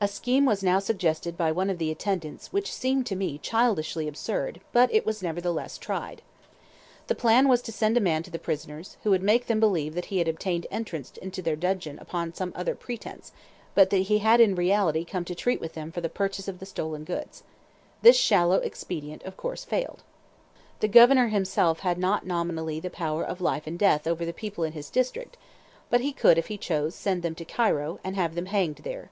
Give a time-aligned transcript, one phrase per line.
[0.00, 4.06] A scheme was now suggested by one of the attendants which seemed to me childishly
[4.08, 6.20] absurd, but it was nevertheless tried.
[7.06, 9.60] The plan was to send a man to the prisoners, who was to make them
[9.60, 13.32] believe that he had obtained entrance into their dungeon upon some other pretence,
[13.76, 16.58] but that he had in reality come to treat with them for the purchase of
[16.58, 17.42] the stolen goods.
[18.02, 20.02] This shallow expedient of course failed.
[20.80, 24.64] The Governor himself had not nominally the power of life and death over the people
[24.64, 25.38] in his district,
[25.88, 29.10] but he could if he chose send them to Cairo, and have them hanged there.